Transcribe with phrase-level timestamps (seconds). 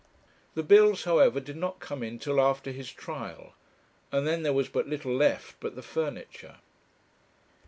[0.55, 3.53] The bills, however, did not come in till after his trial,
[4.11, 6.55] and then there was but little left but the furniture.